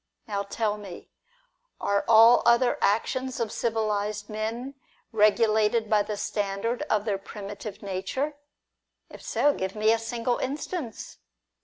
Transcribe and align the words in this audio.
Now 0.27 0.41
tell 0.41 0.79
me: 0.79 1.09
are 1.79 2.03
all 2.07 2.41
other 2.43 2.79
actions 2.81 3.39
of 3.39 3.51
civilised 3.51 4.29
men 4.29 4.73
regulated 5.11 5.91
by 5.91 6.01
the 6.01 6.17
standard 6.17 6.81
of 6.89 7.05
their 7.05 7.19
primitive 7.19 7.83
nature? 7.83 8.33
If 9.11 9.21
so, 9.21 9.53
give 9.53 9.75
me 9.75 9.91
a 9.93 9.99
single 9.99 10.39
instance. 10.39 11.19